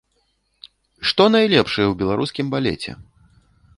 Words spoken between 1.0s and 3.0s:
Што найлепшае ў беларускім балеце?